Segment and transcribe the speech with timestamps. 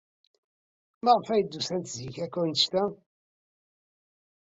[1.03, 2.83] Maɣef ayb d-usant zik akk anect-a?